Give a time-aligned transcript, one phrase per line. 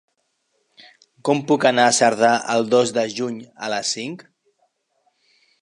[1.29, 4.29] Com puc anar a Cerdà el dos de juny a les cinc?